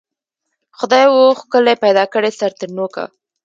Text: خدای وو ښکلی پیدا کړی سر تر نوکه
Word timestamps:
خدای 0.77 1.05
وو 1.09 1.37
ښکلی 1.39 1.75
پیدا 1.83 2.03
کړی 2.13 2.31
سر 2.39 2.51
تر 2.59 2.69
نوکه 2.77 3.05